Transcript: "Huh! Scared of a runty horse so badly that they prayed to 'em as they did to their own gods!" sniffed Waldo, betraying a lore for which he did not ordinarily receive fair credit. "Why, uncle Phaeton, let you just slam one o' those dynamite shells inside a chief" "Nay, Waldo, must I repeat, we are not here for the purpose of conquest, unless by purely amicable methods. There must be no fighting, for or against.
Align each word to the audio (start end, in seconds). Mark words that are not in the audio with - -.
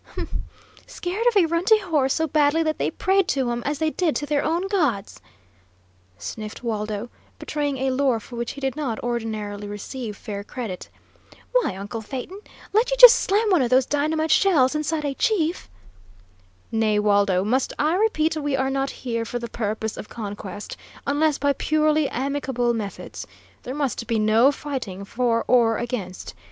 "Huh! 0.15 0.25
Scared 0.87 1.27
of 1.27 1.37
a 1.37 1.45
runty 1.45 1.77
horse 1.77 2.15
so 2.15 2.25
badly 2.25 2.63
that 2.63 2.79
they 2.79 2.89
prayed 2.89 3.27
to 3.27 3.51
'em 3.51 3.61
as 3.67 3.77
they 3.77 3.91
did 3.91 4.15
to 4.15 4.25
their 4.25 4.43
own 4.43 4.65
gods!" 4.67 5.21
sniffed 6.17 6.63
Waldo, 6.63 7.11
betraying 7.37 7.77
a 7.77 7.91
lore 7.91 8.19
for 8.19 8.35
which 8.35 8.53
he 8.53 8.61
did 8.61 8.75
not 8.75 8.99
ordinarily 9.03 9.67
receive 9.67 10.17
fair 10.17 10.43
credit. 10.43 10.89
"Why, 11.51 11.75
uncle 11.75 12.01
Phaeton, 12.01 12.39
let 12.73 12.89
you 12.89 12.97
just 12.97 13.13
slam 13.15 13.51
one 13.51 13.61
o' 13.61 13.67
those 13.67 13.85
dynamite 13.85 14.31
shells 14.31 14.73
inside 14.73 15.05
a 15.05 15.13
chief" 15.13 15.69
"Nay, 16.71 16.97
Waldo, 16.97 17.43
must 17.43 17.71
I 17.77 17.93
repeat, 17.95 18.35
we 18.35 18.55
are 18.57 18.71
not 18.71 18.89
here 19.05 19.23
for 19.23 19.37
the 19.37 19.49
purpose 19.51 19.97
of 19.97 20.09
conquest, 20.09 20.75
unless 21.05 21.37
by 21.37 21.53
purely 21.53 22.09
amicable 22.09 22.73
methods. 22.73 23.27
There 23.61 23.75
must 23.75 24.07
be 24.07 24.17
no 24.17 24.51
fighting, 24.51 25.05
for 25.05 25.45
or 25.47 25.77
against. 25.77 26.33